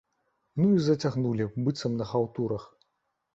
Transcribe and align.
Ну 0.61 0.69
і 0.77 0.79
зацягнулі, 0.85 1.47
быццам 1.67 1.93
на 2.01 2.09
хаўтурах. 2.15 2.65